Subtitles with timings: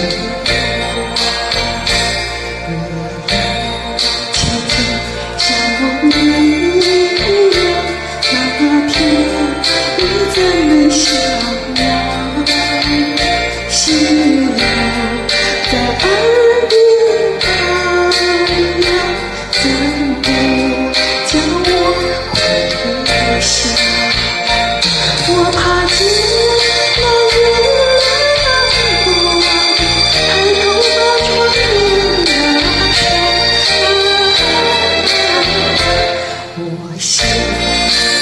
[0.00, 0.67] Música é.
[36.90, 38.17] 我心。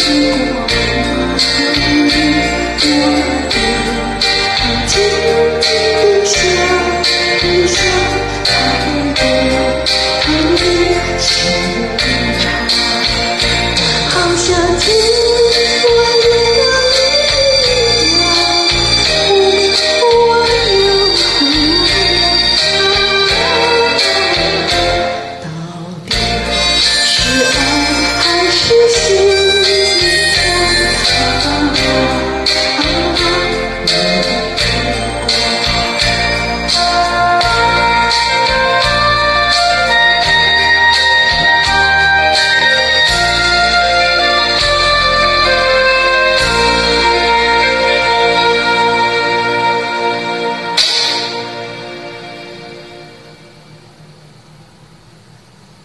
[0.00, 0.66] 是我
[1.94, 1.99] 的。